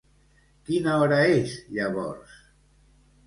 Quina 0.69 0.95
hora 1.01 1.19
és 1.33 1.53
llavors? 1.77 2.33